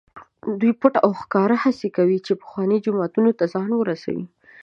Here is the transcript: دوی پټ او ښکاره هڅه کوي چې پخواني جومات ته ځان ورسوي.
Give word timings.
دوی 0.59 0.73
پټ 0.81 0.93
او 1.05 1.09
ښکاره 1.21 1.57
هڅه 1.63 1.87
کوي 1.97 2.17
چې 2.25 2.39
پخواني 2.41 2.77
جومات 2.85 3.11
ته 3.39 3.45
ځان 3.53 3.69
ورسوي. 3.75 4.25